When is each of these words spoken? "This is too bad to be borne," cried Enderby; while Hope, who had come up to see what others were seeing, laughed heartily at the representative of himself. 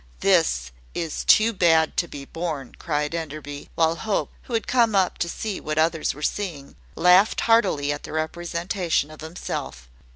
"This 0.21 0.71
is 0.95 1.23
too 1.23 1.53
bad 1.53 1.95
to 1.97 2.07
be 2.07 2.25
borne," 2.25 2.73
cried 2.79 3.13
Enderby; 3.13 3.69
while 3.75 3.97
Hope, 3.97 4.31
who 4.49 4.55
had 4.55 4.65
come 4.65 4.95
up 4.95 5.19
to 5.19 5.29
see 5.29 5.59
what 5.59 5.77
others 5.77 6.15
were 6.15 6.23
seeing, 6.23 6.75
laughed 6.95 7.41
heartily 7.41 7.91
at 7.91 8.01
the 8.01 8.11
representative 8.11 9.11
of 9.11 9.21
himself. 9.21 9.89